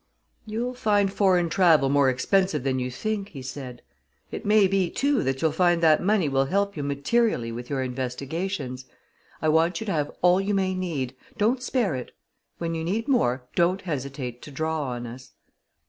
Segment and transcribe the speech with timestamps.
[0.47, 3.83] "You'll find foreign travel more expensive than you think," he said.
[4.31, 7.83] "It may be, too, that you'll find that money will help you materially with your
[7.83, 8.85] investigations.
[9.43, 12.13] I want you to have all you may need don't spare it.
[12.57, 15.33] When you need more don't hesitate to draw on us."